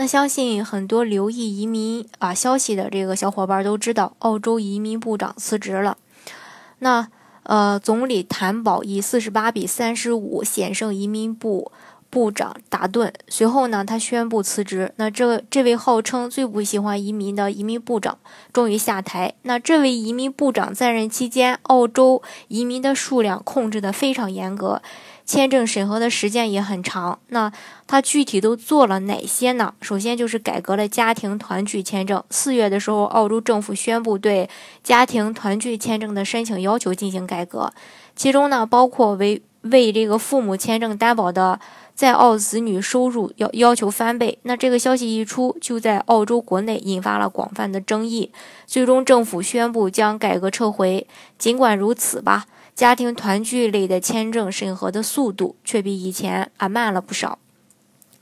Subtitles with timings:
[0.00, 5.98] 那相信很多留意移民啊消息的这个小伙伴都知道，澳洲移民部长辞职了。
[6.78, 7.08] 那
[7.42, 11.72] 呃，总理谭宝以四十八比三十五险胜移民部
[12.10, 13.12] 部长达顿。
[13.26, 14.92] 随后呢，他宣布辞职。
[14.96, 18.18] 那这这位号称最不喜欢移民的移民部长
[18.52, 19.34] 终于下台。
[19.42, 24.80] 那这位移民部长在任期间，澳洲移民的数量控制的非常严格。
[25.28, 27.52] 签证审核的时间也很长，那
[27.86, 29.74] 他具体都做了哪些呢？
[29.82, 32.24] 首先就是改革了家庭团聚签证。
[32.30, 34.48] 四月的时候，澳洲政府宣布对
[34.82, 37.70] 家庭团聚签证的申请要求进行改革，
[38.16, 41.60] 其中呢包括为为这个父母签证担保的
[41.94, 44.38] 在澳子女收入要要求翻倍。
[44.44, 48.32] 那这个消息一出，就在澳洲国内引发了广泛的争议。
[48.64, 51.06] 最终，政府宣布将改革撤回。
[51.36, 52.46] 尽管如此吧。
[52.78, 57.40] 家庭团聚类的签证审核的速度却比以前啊慢了不少。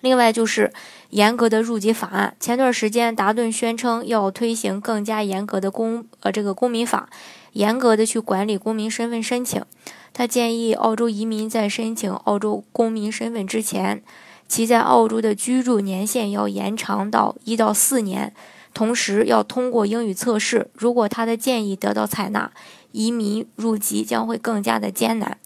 [0.00, 0.72] 另外就是
[1.10, 2.34] 严格的入籍法案。
[2.40, 7.08] 前段时间，达顿宣称要推行更加严格的公呃这个公民法，
[7.52, 9.64] 严格的去管理公民身份申请。
[10.12, 14.02] 他建议澳洲移民在申请澳洲公民身份之前，
[14.48, 18.34] 其在澳洲的居住年限要延长到一到四年，
[18.74, 20.70] 同时要通过英语测试。
[20.74, 22.50] 如果他的建议得到采纳。
[22.92, 25.38] 移民入籍将会更加的艰难。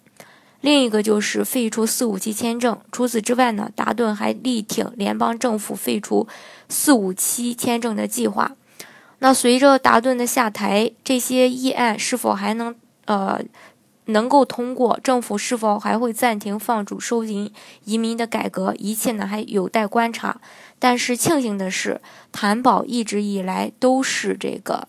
[0.63, 2.81] 另一个就是废除四五七签证。
[2.91, 6.27] 除此之外呢，达顿还力挺联邦政府废除
[6.71, 8.53] 四五七签证的计划。
[9.19, 13.39] 那随着达顿的下台，这些议案是否还能呃
[14.07, 14.99] 能够通过？
[15.03, 17.53] 政府是否还会暂停放逐收紧
[17.85, 18.75] 移民的改革？
[18.79, 20.41] 一切呢还有待观察。
[20.79, 22.01] 但是庆幸的是，
[22.33, 24.89] 谭宝一直以来都是这个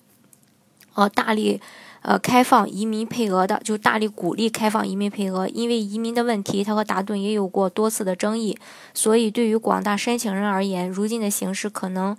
[0.93, 1.61] 呃大力。
[2.07, 5.47] 呃，开放移民配额的，就大力鼓励开放移民配额。
[5.47, 8.55] 因为移民的问题，他和达顿也有过多次的争议，
[8.93, 12.15] 所以对于广大申请人而言，如今的形势可能，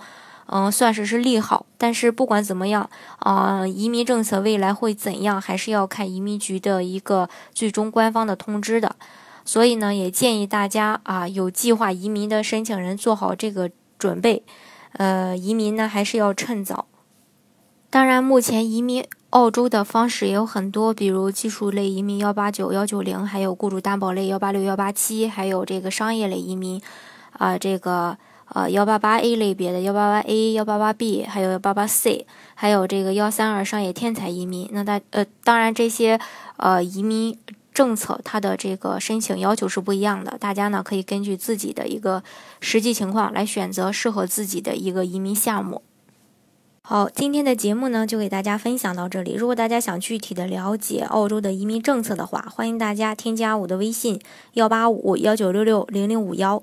[0.47, 1.67] 嗯，算是是利好。
[1.79, 8.97] 但是不管怎么样，啊，移民政策未来会怎样，还是要看移民局的一个最终官方的通知的。
[9.45, 14.43] 所以呢，也建议大家啊，有计划移民的申请人做好这个准备。
[14.93, 16.87] 呃，移民呢，还是要趁早。
[17.91, 19.05] 当然，目前移民。
[19.31, 26.81] 澳洲的方式也有很多，比如技术类移民幺八九幺九零，还有雇主担保类幺八六幺八七，还有这个商业类移民，
[27.33, 28.17] 啊，这个
[28.49, 34.69] 呃幺八八 A 类别的幺八八 A、幺八八 B，还有幺八八 C，还有这个幺三二商业天才移民。
[34.73, 36.19] 那大呃，当然这些
[36.57, 37.37] 呃移民
[37.75, 42.23] 政策它的这个申请要求是不一样的，大家呢可以根据自己的一个
[42.61, 45.83] 实际情况来选择适合自己的一个移民项目。
[46.81, 49.35] 好，今天的节目呢，就给大家分享到这里。
[49.35, 54.21] 如果大家想具体的了解澳洲的移民政策的话，欢迎大家添加我的微信
[54.53, 56.63] 幺八五幺九六六零零五幺，